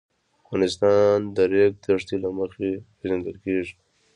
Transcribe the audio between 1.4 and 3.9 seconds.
ریګ دښتې له مخې پېژندل کېږي.